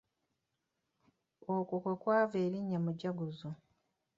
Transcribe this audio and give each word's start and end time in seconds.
Okwo 1.55 1.75
kwe 1.83 1.93
kwava 2.01 2.37
erinnya 2.45 2.79
Mujaguzo. 2.85 3.49